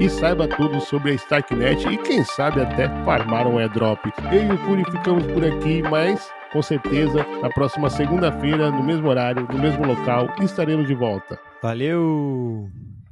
e 0.00 0.10
saiba 0.10 0.48
tudo 0.48 0.80
sobre 0.80 1.12
a 1.12 1.14
Starknet 1.14 1.88
e 1.88 1.96
quem 1.98 2.24
sabe 2.24 2.60
até 2.60 2.88
farmar 3.04 3.46
um 3.46 3.58
airdrop. 3.58 4.04
Eu 4.32 4.42
e 4.42 4.52
o 4.52 4.58
Curi 4.58 4.82
ficamos 4.90 5.24
por 5.26 5.44
aqui, 5.44 5.80
mas 5.82 6.28
com 6.52 6.60
certeza 6.60 7.24
na 7.40 7.48
próxima 7.50 7.88
segunda-feira, 7.88 8.72
no 8.72 8.82
mesmo 8.82 9.08
horário, 9.08 9.46
no 9.48 9.58
mesmo 9.58 9.86
local, 9.86 10.28
estaremos 10.40 10.88
de 10.88 10.94
volta. 10.94 11.38
Valeu! 11.62 12.68